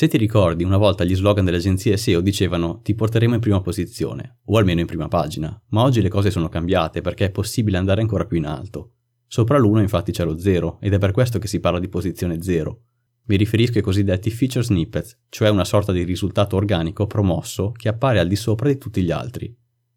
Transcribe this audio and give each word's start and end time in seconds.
Se 0.00 0.08
ti 0.08 0.16
ricordi, 0.16 0.64
una 0.64 0.78
volta 0.78 1.04
gli 1.04 1.14
slogan 1.14 1.44
delle 1.44 1.58
agenzie 1.58 1.98
SEO 1.98 2.22
dicevano 2.22 2.80
ti 2.82 2.94
porteremo 2.94 3.34
in 3.34 3.40
prima 3.40 3.60
posizione, 3.60 4.38
o 4.46 4.56
almeno 4.56 4.80
in 4.80 4.86
prima 4.86 5.08
pagina, 5.08 5.62
ma 5.72 5.82
oggi 5.82 6.00
le 6.00 6.08
cose 6.08 6.30
sono 6.30 6.48
cambiate 6.48 7.02
perché 7.02 7.26
è 7.26 7.30
possibile 7.30 7.76
andare 7.76 8.00
ancora 8.00 8.24
più 8.24 8.38
in 8.38 8.46
alto. 8.46 8.92
Sopra 9.26 9.58
l'1 9.58 9.80
infatti 9.80 10.10
c'è 10.10 10.24
lo 10.24 10.38
0 10.38 10.78
ed 10.80 10.94
è 10.94 10.98
per 10.98 11.10
questo 11.10 11.38
che 11.38 11.48
si 11.48 11.60
parla 11.60 11.78
di 11.78 11.90
posizione 11.90 12.40
0. 12.40 12.80
Mi 13.24 13.36
riferisco 13.36 13.76
ai 13.76 13.84
cosiddetti 13.84 14.30
feature 14.30 14.64
snippets, 14.64 15.18
cioè 15.28 15.50
una 15.50 15.66
sorta 15.66 15.92
di 15.92 16.02
risultato 16.02 16.56
organico 16.56 17.06
promosso 17.06 17.70
che 17.72 17.90
appare 17.90 18.20
al 18.20 18.26
di 18.26 18.36
sopra 18.36 18.68
di 18.68 18.78
tutti 18.78 19.02
gli 19.02 19.10
altri. 19.10 19.54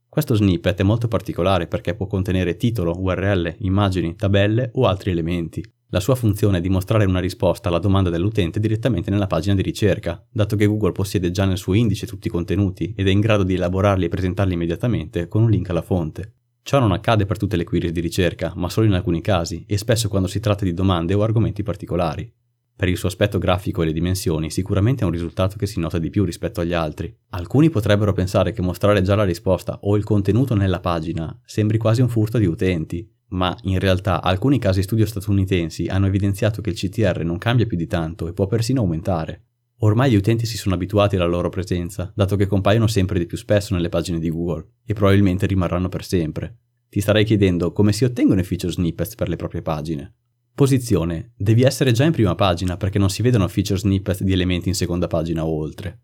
Questo 0.10 0.36
snippet 0.36 0.82
è 0.82 0.84
molto 0.84 1.08
particolare 1.08 1.68
perché 1.68 1.96
può 1.96 2.08
contenere 2.08 2.58
titolo, 2.58 2.94
URL, 3.00 3.56
immagini, 3.60 4.16
tabelle 4.16 4.70
o 4.74 4.86
altri 4.86 5.12
elementi. 5.12 5.64
La 5.94 6.00
sua 6.00 6.16
funzione 6.16 6.58
è 6.58 6.62
di 6.62 6.70
mostrare 6.70 7.06
una 7.06 7.20
risposta 7.20 7.70
alla 7.70 7.78
domanda 7.78 8.10
dell'utente 8.10 8.60
direttamente 8.60 9.12
nella 9.12 9.28
pagina 9.28 9.54
di 9.54 9.62
ricerca, 9.62 10.26
dato 10.32 10.56
che 10.56 10.66
Google 10.66 10.92
possiede 10.92 11.30
già 11.30 11.46
nel 11.46 11.60
suo 11.60 11.76
indice 11.76 12.08
tutti 12.08 12.26
i 12.26 12.32
contenuti 12.32 12.96
ed 12.98 13.08
è 13.08 13.12
in 13.12 13.20
grado 13.20 13.44
di 13.44 13.54
elaborarli 13.54 14.06
e 14.06 14.10
presentarli 14.10 14.56
immediatamente 14.56 15.28
con 15.28 15.44
un 15.44 15.52
link 15.52 15.70
alla 15.70 15.84
fonte. 15.84 16.34
Ciò 16.64 16.80
non 16.80 16.94
accade 16.94 17.28
per 17.28 17.38
tutte 17.38 17.58
le 17.58 17.64
query 17.64 17.92
di 17.92 18.00
ricerca, 18.00 18.54
ma 18.56 18.70
solo 18.70 18.88
in 18.88 18.94
alcuni 18.94 19.22
casi 19.22 19.66
e 19.68 19.78
spesso 19.78 20.10
quando 20.10 20.28
si 20.28 20.40
tratta 20.40 20.66
di 20.66 20.74
domande 20.74 21.14
o 21.14 21.22
argomenti 21.22 21.62
particolari. 21.62 22.28
Per 22.76 22.88
il 22.90 22.98
suo 22.98 23.08
aspetto 23.08 23.38
grafico 23.38 23.84
e 23.84 23.86
le 23.86 23.94
dimensioni, 23.94 24.50
sicuramente 24.50 25.04
è 25.04 25.06
un 25.06 25.12
risultato 25.12 25.58
che 25.58 25.68
si 25.68 25.80
nota 25.80 26.00
di 26.00 26.10
più 26.10 26.24
rispetto 26.24 26.60
agli 26.60 26.74
altri. 26.74 27.16
Alcuni 27.30 27.70
potrebbero 27.70 28.14
pensare 28.14 28.52
che 28.52 28.64
mostrare 28.64 29.04
già 29.04 29.14
la 29.14 29.26
risposta 29.26 29.78
o 29.84 29.96
il 29.96 30.04
contenuto 30.04 30.56
nella 30.56 30.80
pagina 30.80 31.40
sembri 31.46 31.78
quasi 31.78 32.02
un 32.02 32.10
furto 32.10 32.40
di 32.40 32.48
utenti, 32.48 33.08
ma 33.34 33.56
in 33.64 33.80
realtà 33.80 34.22
alcuni 34.22 34.60
casi 34.60 34.82
studio 34.82 35.06
statunitensi 35.06 35.88
hanno 35.88 36.08
evidenziato 36.08 36.62
che 36.62 36.70
il 36.70 36.76
CTR 36.76 37.24
non 37.24 37.38
cambia 37.38 37.66
più 37.66 37.78
di 37.78 37.88
tanto 37.88 38.28
e 38.28 38.34
può 38.34 38.48
persino 38.48 38.82
aumentare. 38.82 39.46
Ormai 39.80 40.12
gli 40.12 40.16
utenti 40.16 40.46
si 40.46 40.58
sono 40.58 40.76
abituati 40.76 41.16
alla 41.16 41.26
loro 41.26 41.50
presenza, 41.50 42.12
dato 42.16 42.36
che 42.36 42.48
compaiono 42.48 42.88
sempre 42.88 43.20
di 43.20 43.26
più 43.26 43.38
spesso 43.38 43.74
nelle 43.74 43.90
pagine 43.90 44.20
di 44.20 44.30
Google, 44.30 44.66
e 44.86 44.94
probabilmente 44.94 45.46
rimarranno 45.46 45.90
per 45.90 46.06
sempre. 46.06 46.58
Ti 46.90 47.02
starei 47.02 47.26
chiedendo 47.26 47.74
come 47.74 47.92
si 47.92 48.06
ottengono 48.06 48.40
i 48.40 48.46
feature 48.46 48.72
snippets 48.72 49.16
per 49.16 49.28
le 49.28 49.36
proprie 49.36 49.62
pagine. 49.62 50.14
Posizione. 50.56 51.34
Devi 51.36 51.64
essere 51.64 51.92
già 51.92 52.04
in 52.04 52.12
prima 52.12 52.36
pagina 52.36 52.78
perché 52.78 53.00
non 53.00 53.10
si 53.10 53.24
vedono 53.24 53.48
feature 53.48 53.80
snippet 53.80 54.22
di 54.22 54.32
elementi 54.32 54.70
in 54.70 54.76
seconda 54.76 55.08
pagina 55.08 55.44
o 55.44 55.50
oltre. 55.50 56.00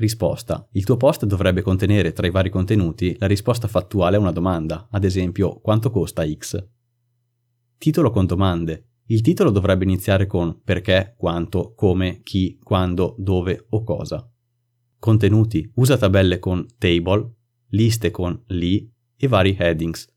Risposta. 0.00 0.66
Il 0.72 0.86
tuo 0.86 0.96
post 0.96 1.26
dovrebbe 1.26 1.60
contenere 1.60 2.14
tra 2.14 2.26
i 2.26 2.30
vari 2.30 2.48
contenuti 2.48 3.14
la 3.18 3.26
risposta 3.26 3.68
fattuale 3.68 4.16
a 4.16 4.18
una 4.18 4.32
domanda, 4.32 4.88
ad 4.90 5.04
esempio 5.04 5.60
quanto 5.60 5.90
costa 5.90 6.26
X. 6.26 6.66
Titolo 7.76 8.10
con 8.10 8.24
domande. 8.24 8.92
Il 9.08 9.20
titolo 9.20 9.50
dovrebbe 9.50 9.84
iniziare 9.84 10.26
con 10.26 10.62
perché, 10.64 11.12
quanto, 11.18 11.74
come, 11.76 12.20
chi, 12.22 12.58
quando, 12.62 13.14
dove 13.18 13.66
o 13.68 13.84
cosa. 13.84 14.26
Contenuti. 14.98 15.70
Usa 15.74 15.98
tabelle 15.98 16.38
con 16.38 16.66
table, 16.78 17.34
liste 17.68 18.10
con 18.10 18.42
li 18.46 18.90
e 19.18 19.28
vari 19.28 19.54
headings. 19.58 20.10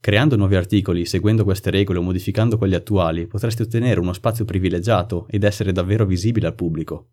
Creando 0.00 0.36
nuovi 0.36 0.56
articoli, 0.56 1.04
seguendo 1.04 1.44
queste 1.44 1.68
regole 1.68 1.98
o 1.98 2.02
modificando 2.02 2.56
quelli 2.56 2.76
attuali, 2.76 3.26
potresti 3.26 3.60
ottenere 3.60 4.00
uno 4.00 4.14
spazio 4.14 4.46
privilegiato 4.46 5.26
ed 5.28 5.44
essere 5.44 5.70
davvero 5.70 6.06
visibile 6.06 6.46
al 6.46 6.54
pubblico. 6.54 7.10